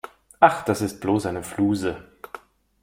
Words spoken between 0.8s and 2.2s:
ist bloß eine Fluse.